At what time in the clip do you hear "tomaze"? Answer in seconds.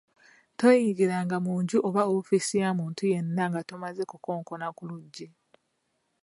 3.69-4.03